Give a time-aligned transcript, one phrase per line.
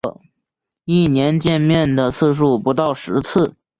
[0.85, 3.55] 一年见面的次数不到十次